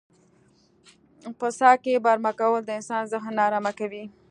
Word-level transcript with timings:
په 1.39 1.47
څاه 1.59 1.75
کې 1.83 2.03
برمه 2.05 2.31
کول 2.39 2.61
د 2.65 2.69
انسان 2.79 3.03
ذهن 3.13 3.31
نا 3.37 3.43
ارامه 3.47 3.71
کوي. 3.79 4.03